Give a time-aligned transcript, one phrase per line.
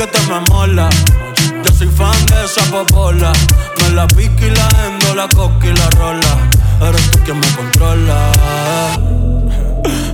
[0.00, 0.88] Tu piquete me mola.
[1.62, 3.34] Yo soy fan de esa popola.
[3.82, 6.38] Me la pique y la endo, la coca y la rola.
[6.88, 8.32] Eres tú quien me controla.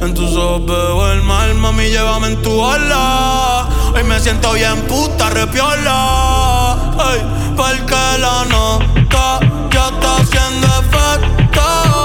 [0.03, 3.69] En tus ojos veo el mal, mami, llévame en tu ola.
[3.95, 6.73] Hoy me siento bien puta, repiola.
[6.99, 7.23] Ay,
[7.57, 9.39] porque la nota
[9.71, 11.96] ya está haciendo efecto.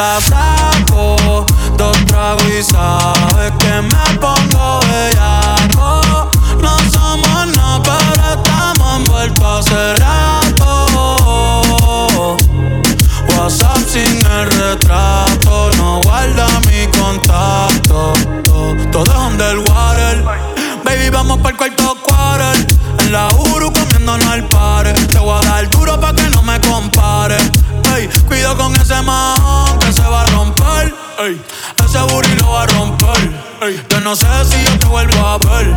[0.00, 1.44] La saco.
[1.76, 6.30] Dos tragos y sabes que me pongo bellaco.
[6.64, 10.76] No somos nada, pero estamos envueltos hace rato.
[13.36, 18.12] WhatsApp sin el retrato, no guarda mi contacto.
[18.92, 20.24] Todo es underwater.
[20.84, 22.66] Baby, vamos para el cuarto quarter.
[23.00, 24.92] En la Uru comiéndonos al pare.
[24.94, 27.36] Te voy a dar duro pa' que no me compare.
[28.28, 29.69] Cuido con ese man
[31.20, 33.30] Ese booty lo va a romper.
[33.60, 35.76] Ey, yo no sé si yo te vuelvo a ver.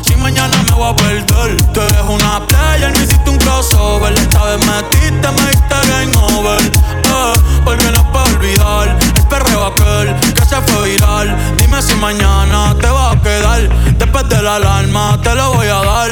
[0.00, 1.62] Si mañana me voy a perder.
[1.74, 4.14] Tú eres una player, no hiciste un crossover.
[4.14, 6.62] Esta vez metiste, me diste game over.
[6.62, 7.32] Eh,
[7.62, 11.36] porque no puedo olvidar el perreo aquel que se fue viral.
[11.58, 13.68] Dime si mañana te va a quedar.
[13.98, 16.10] Después de la alarma te lo voy a dar.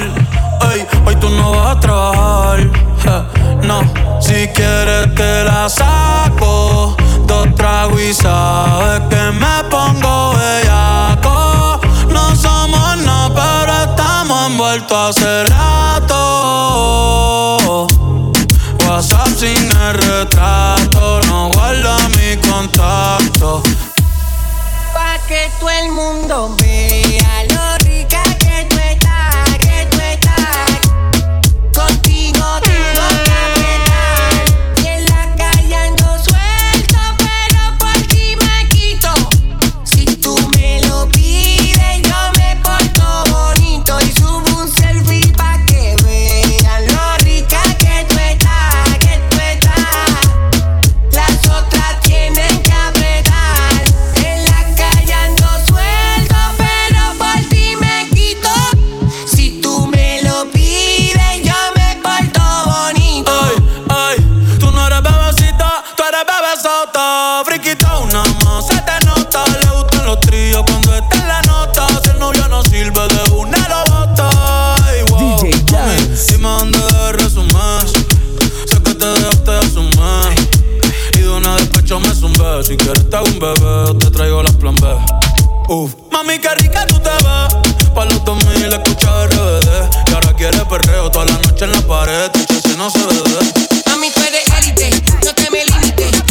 [0.75, 2.61] Ey, hoy tú no vas a trabajar.
[2.61, 3.23] eh,
[3.63, 3.81] no,
[4.21, 6.99] si quieres te la saco.
[7.43, 11.81] Dos tragos y sabes que me pongo bellaco.
[12.09, 16.19] No somos nada, pero estamos envueltos hace rato.
[18.87, 23.61] WhatsApp sin el retrato, no guarda mi contacto.
[24.95, 27.12] Pa' que todo el mundo vea
[76.43, 77.49] más donde agarras un
[78.85, 80.35] que te de hasta asumar.
[81.15, 82.65] Y de una despecho me zumbé.
[82.65, 84.89] Si quieres te hago un bebé, te traigo las plan B.
[85.69, 85.95] Uf.
[86.11, 87.93] Mami, qué rica tú te ves.
[87.95, 90.11] Pa' los 2000 escucha RBD.
[90.11, 92.31] Y ahora quiere perreo toda la noche en la pared.
[92.33, 93.83] Tu si no se ve.
[93.87, 94.91] Mami, tú eres élite,
[95.25, 96.22] no te me limites.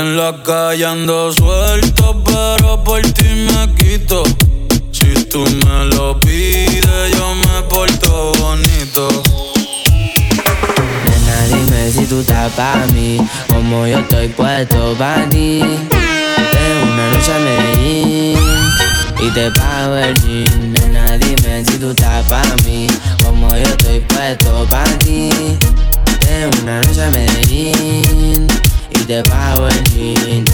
[0.00, 4.24] En la calle ando suelto, pero por ti me quito.
[4.90, 9.08] Si tú me lo pides, yo me porto bonito.
[11.06, 13.18] Nena, dime si tú estás pa' mí,
[13.48, 15.60] como yo estoy puesto pa' ti.
[15.60, 18.38] Tengo una noche a Medellín
[19.20, 20.72] y te pago el jean.
[20.72, 22.86] Nena, dime si tú estás pa' mí,
[23.22, 25.28] como yo estoy puesto pa' ti.
[26.20, 28.48] Tengo una noche a Medellín
[29.06, 30.44] te pago el jean.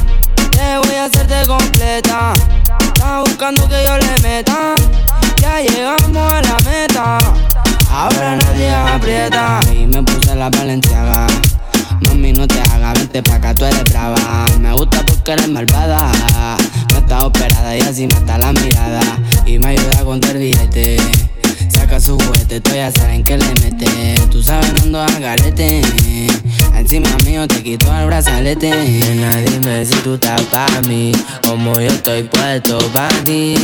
[0.51, 2.33] Te voy a hacerte completa.
[2.81, 4.75] Estás buscando que yo le meta.
[5.41, 7.19] Ya llegamos a la meta.
[7.91, 9.61] Ahora nadie aprieta.
[9.73, 11.27] Y me puse la valenciaga.
[12.09, 14.47] Mami, no te hagas, vente pa' acá, tú eres brava.
[14.59, 16.11] Me gusta porque eres malvada.
[16.93, 19.01] No está operada y así mata la mirada.
[19.47, 20.97] Y me ayuda a contar billete.
[21.91, 24.15] Saca su juguete, ya saben que le mete.
[24.31, 25.83] Tú sabes, ando al garete.
[26.77, 28.71] Encima mío te quito el brazalete.
[28.71, 31.11] Nena, dime si tú estás pa' mí.
[31.45, 33.57] Como yo estoy puesto pa' ti.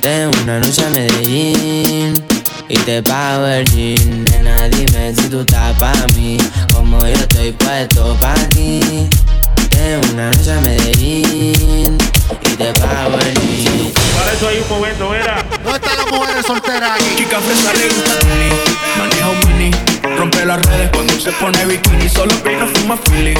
[0.00, 2.14] Tengo una noche a Medellín
[2.68, 4.24] y te pago el jean.
[4.24, 6.38] Nena, dime si tú estás pa' mí,
[6.74, 8.80] como yo estoy puesto pa' ti.
[10.12, 11.98] Una noche a Medellín
[12.42, 13.92] y te pago el.
[14.16, 15.44] Para eso hay un momento, era.
[15.62, 17.04] ¿Dónde están las mujeres solteras aquí?
[17.16, 18.50] Chica fresa le gusta Tini,
[18.98, 19.70] maneja un mini,
[20.16, 23.34] rompe las redes cuando se pone bikini, solo no fuma Philly.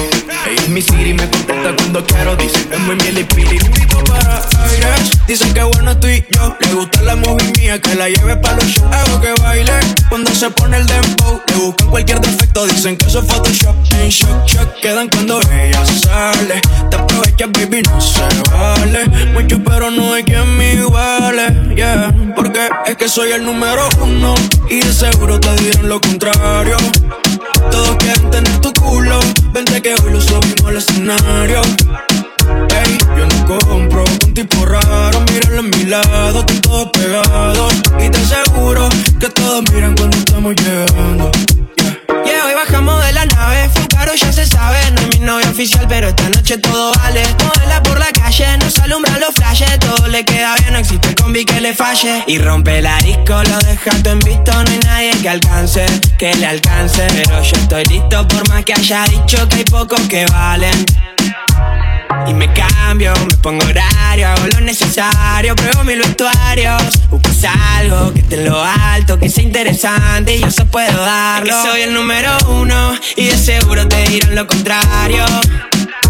[0.47, 3.59] Ella es mi city, me contesta cuando quiero, dice que es muy miel y pili.
[5.27, 8.63] Dicen que bueno estoy yo, le gusta la movie mía, que la lleve pa' los
[8.63, 8.95] shows.
[8.95, 9.73] Hago que baile
[10.07, 13.75] cuando se pone el dembow, le buscan cualquier defecto, dicen que eso es Photoshop.
[13.99, 19.05] En shock, shock, quedan cuando ella sale, te aprovechas baby, no se vale.
[19.33, 24.33] Mucho pero no hay quien me iguale, yeah, porque es que soy el número uno
[24.69, 26.77] y de seguro te dirán lo contrario.
[27.69, 29.19] Todos quieren tener tu culo,
[29.51, 31.61] vente que hoy lo subimos al escenario.
[32.69, 37.73] Ey, yo no compro un tipo raro, míralo en mi lado, están todos pegados.
[37.99, 38.89] Y te aseguro
[39.19, 41.31] que todos miran cuando estamos llegando.
[41.75, 42.25] Yeah.
[42.25, 44.77] Yeah, hoy bajamos de la nave, fue caro, ya se sabe.
[44.91, 47.23] No es mi novia oficial, pero esta noche todo vale.
[47.43, 49.79] Modela por la calle, nos alumbran los flashes.
[49.79, 52.23] Todo le queda bien, no existe combi que le falle.
[52.27, 54.51] Y rompe la disco, lo deja todo en visto.
[54.51, 55.85] No hay nadie que alcance,
[56.17, 57.07] que le alcance.
[57.07, 60.85] Pero yo estoy listo, por más que haya dicho que hay pocos que valen.
[62.27, 66.83] Y me cambio, me pongo horario, hago lo necesario, pruebo mil vestuarios.
[67.09, 67.45] Buscas
[67.77, 71.49] algo que esté en lo alto, que sea interesante y yo se puedo darlo.
[71.49, 75.25] Es que soy el número uno y de seguro te dirán lo contrario.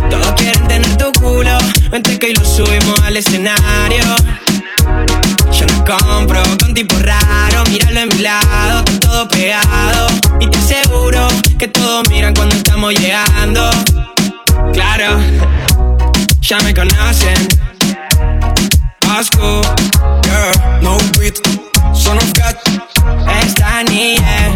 [0.09, 1.57] Todos quieren tener tu culo,
[1.91, 4.03] vente que hoy lo subimos al escenario.
[5.51, 10.07] Yo no compro con tipo raro, míralo en mi lado, está todo pegado.
[10.39, 11.27] Y te aseguro
[11.59, 13.69] que todos miran cuando estamos llegando.
[14.73, 15.19] Claro,
[16.47, 17.35] ya me conocen.
[19.09, 19.61] Asco,
[20.23, 21.35] yeah, no beat,
[21.93, 22.55] son of God.
[23.43, 24.55] Esta niña.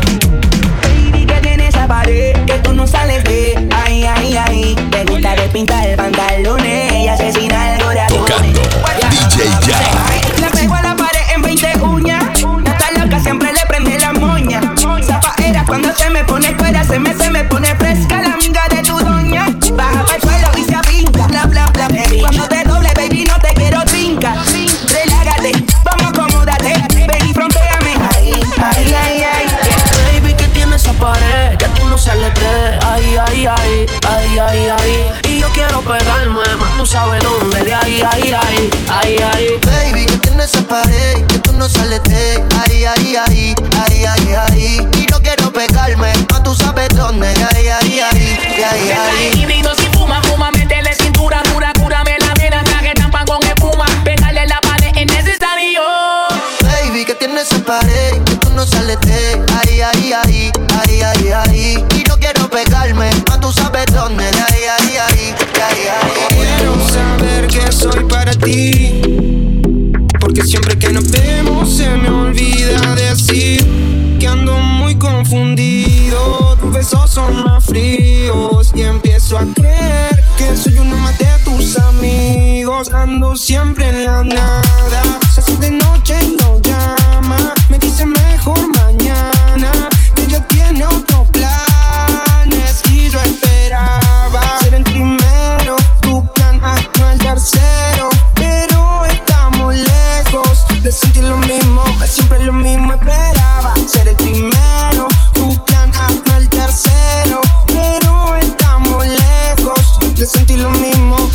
[0.81, 5.49] Baby, que tiene esa pared que tú no sales de Ay, ay, ay Te de
[5.51, 6.80] pintar pantalones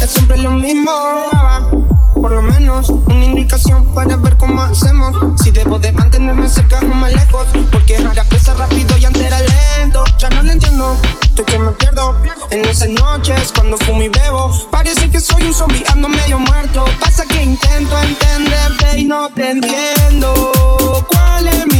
[0.00, 0.90] es siempre lo mismo.
[2.14, 5.14] Por lo menos una indicación para ver cómo hacemos.
[5.42, 7.46] Si debo de mantenerme cerca o más lejos.
[7.70, 10.04] Porque ahora pesa rápido y antes era lento.
[10.18, 12.16] Ya no lo entiendo, estoy que me pierdo.
[12.50, 14.50] En esas noches cuando fumo y bebo.
[14.70, 16.84] Parece que soy un zombie, ando medio muerto.
[17.00, 21.04] Pasa que intento entenderte y no te entiendo.
[21.08, 21.75] ¿Cuál es mi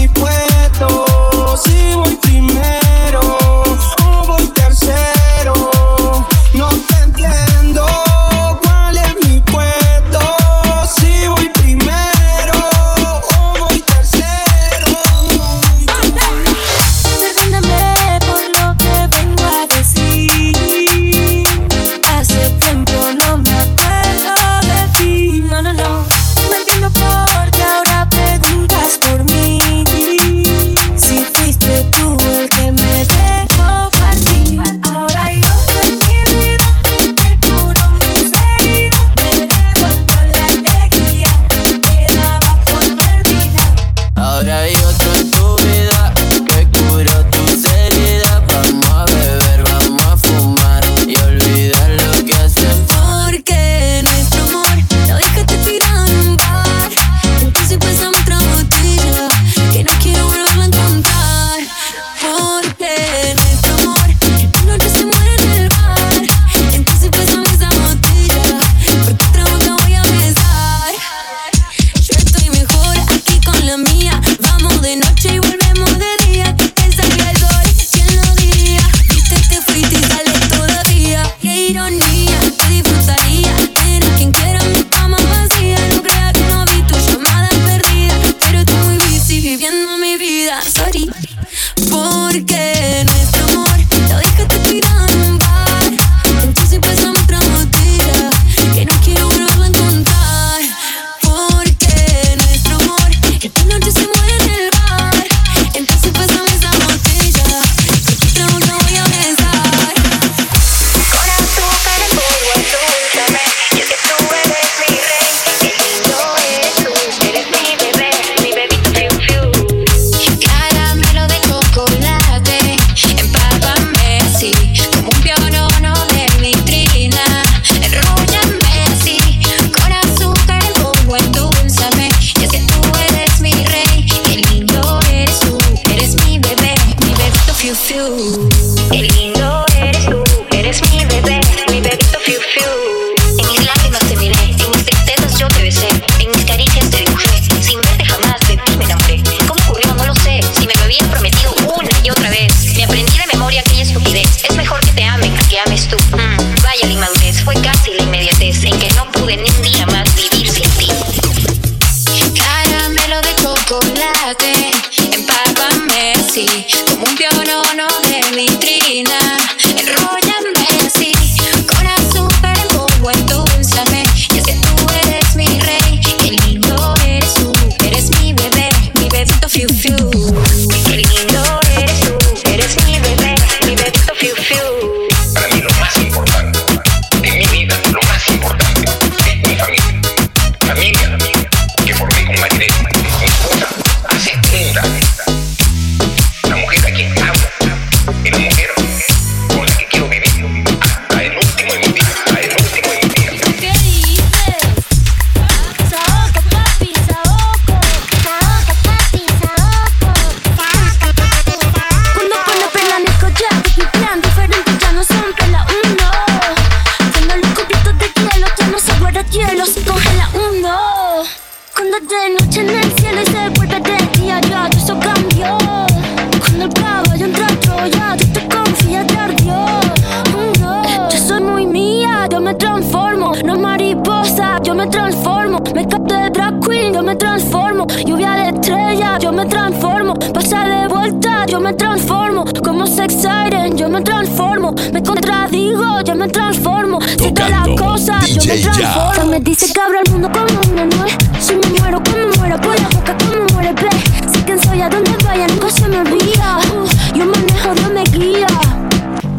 [239.36, 240.14] me transformo.
[240.32, 242.44] Pasa de vuelta, yo me transformo.
[242.64, 244.74] Como sex siren, yo me transformo.
[244.92, 246.98] Me contradigo, yo me transformo.
[247.02, 249.30] Si te las cosas, yo me transformo.
[249.30, 251.16] Me dice que abro el mundo como una nuez.
[251.38, 253.90] Si me muero, que me muero por la boca, como muere, ve.
[254.32, 256.58] Sé quién soy, a donde vaya, nunca se me olvida.
[256.72, 258.46] Uh, yo manejo, Dios me guía.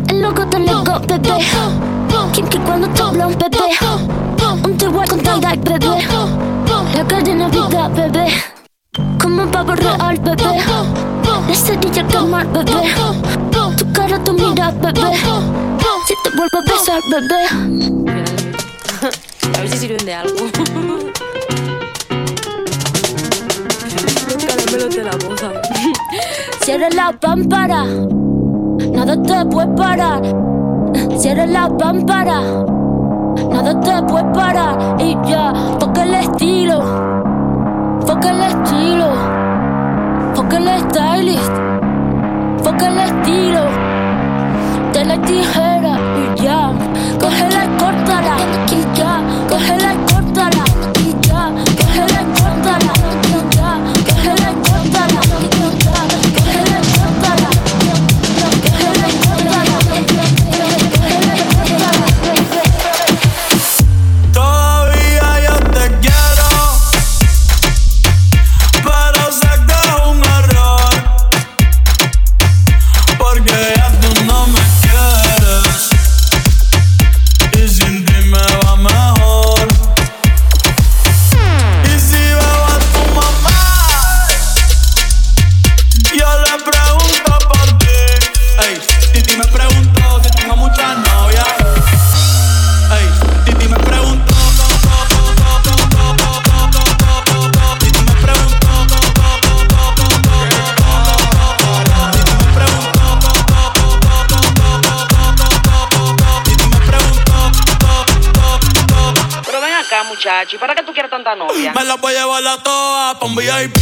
[0.10, 1.44] El loco te loco, bebé.
[2.34, 3.58] Kinky cuando te habla un bebé.
[4.64, 6.08] Un te con tie-dye, bebé.
[6.96, 8.47] La cadena vida, bebé.
[9.22, 10.58] Como un pavo real, bebé.
[11.48, 12.96] La cerilla quemar, bebé.
[13.78, 15.18] Tu cara, tu mira, bebé.
[16.08, 17.42] Si te vuelvo a besar, bebé.
[19.56, 20.36] A ver si sirven de algo.
[24.28, 25.62] Los caramelos de la boda.
[26.62, 27.86] Cierra la pámpara.
[28.92, 30.22] Nada te puede parar.
[31.18, 32.42] Cierra la pámpara.
[33.52, 34.98] Nada te puede parar.
[35.00, 37.27] Y ya, toca el estilo.
[38.08, 39.10] Foca el estilo.
[40.34, 41.56] Foca el stylist.
[42.64, 43.64] Foca el estilo.
[44.94, 46.72] De la tijera y ya.
[47.20, 48.38] Cógela y córtala.
[48.72, 49.97] Y ya, cógela y
[111.76, 113.78] Me la voy a llevar a todas pa' un VIP,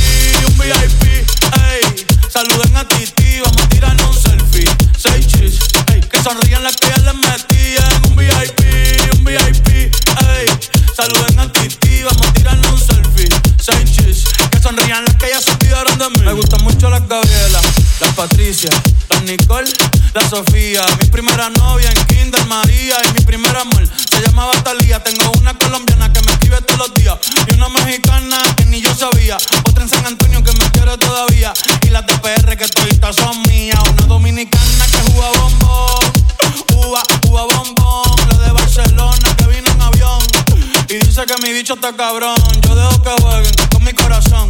[0.48, 2.06] un VIP, ey.
[2.32, 4.70] Saluden a Titi, vamos a tirarnos un selfie.
[4.98, 5.60] Seis chis,
[5.94, 6.02] ey.
[6.02, 8.60] Que sonrían las que ya les metí en un VIP,
[9.14, 10.48] un VIP, ey.
[10.96, 13.30] Saluden a Titi, vamos a tirarnos un selfie.
[13.62, 16.26] Seis chis, que sonrían las que ya se olvidaron de mí.
[16.26, 17.62] Me gustan mucho las Gabriela,
[18.00, 18.72] las Patricia,
[19.10, 19.72] las Nicole,
[20.16, 20.82] la Sofía.
[21.02, 25.04] Mi primera novia en Kinder María y mi primer amor se llamaba Talía.
[25.04, 28.96] Tengo una colombiana que me escribe todos los días y una mexicana que ni yo
[28.96, 29.38] sabía.
[29.68, 33.42] Otra en San Antonio que me quiere todavía y las de PR que toditas son
[33.44, 33.80] mías.
[33.92, 36.14] Una dominicana que juega bombón,
[36.78, 38.30] uva, uva bombón.
[38.30, 40.20] La de Barcelona que vino en avión
[40.88, 42.38] y dice que mi bicho está cabrón.
[42.62, 44.50] Yo dejo que jueguen con mi corazón.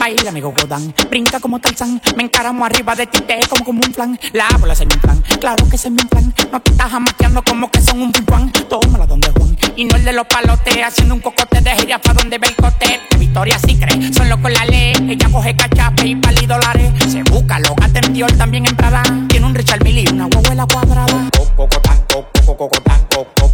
[0.00, 3.92] Baila, amigo Godán, brinca como Tarzán, me encaramo arriba de ti, te como como un
[3.92, 7.42] plan, la bola se me plan, claro que se me plan, no te estás amateando
[7.42, 11.16] como que son un pimpán, tómala donde Juan, y no el de los palotes, haciendo
[11.16, 14.64] un cocote de gira pa' donde ve el cote, Victoria sí cree, solo con la
[14.64, 18.74] ley, ella coge cachape y pali dólares, se busca, lo gata en Dior también en
[18.74, 21.28] Prada, tiene un Richard Mille y una huevuela cuadrada.
[21.54, 23.06] Cocotán, cocotán, cocotán,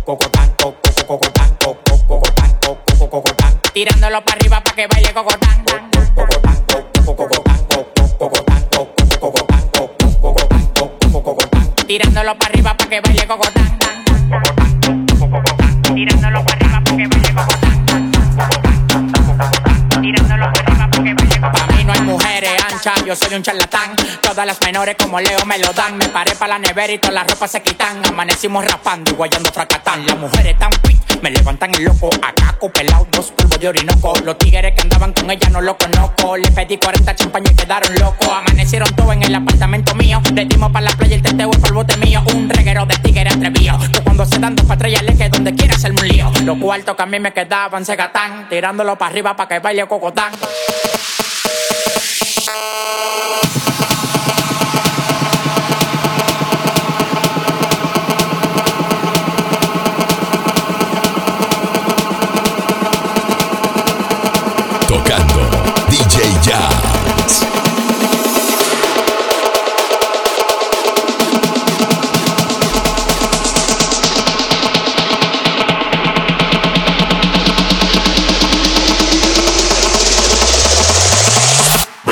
[0.04, 0.50] cocotán,
[3.10, 5.65] cocotán, tirándolo para arriba pa' que baile cocotán.
[11.86, 13.78] Tirándolo para arriba pa' que baile cocotán.
[15.94, 17.86] Tirándolo para arriba pa' que baile cocotán.
[20.02, 21.68] Tirándolo para arriba pa' que baile cocotán.
[21.68, 23.94] Pa' mí no hay mujeres anchas, yo soy un charlatán.
[24.20, 25.96] Todas las menores como Leo me lo dan.
[25.96, 28.04] Me paré pa' la nevera y todas las ropas se quitan.
[28.04, 30.04] Amanecimos raspando y guayando fracatán.
[30.06, 30.70] Las mujeres tan
[31.22, 32.10] me levantan el loco.
[32.22, 34.14] Acá pelado, dos polvos de orinoco.
[34.24, 36.36] Los tigres que andaban con ella no lo conozco.
[36.36, 38.28] Le pedí 40 champañas y quedaron locos.
[38.28, 40.20] Amanecieron todos en el apartamento mío.
[40.34, 42.22] Le dimos pa' la playa el teteo y polvote mío.
[42.34, 43.78] Un reguero de tigres atrevido.
[43.92, 46.32] Que cuando se dan dos patrullas que donde quiera hacerme un lío.
[46.44, 47.96] Los cuartos que a mí me quedaban se.
[48.48, 50.32] Tirándolo para arriba pa' que baile cocotán.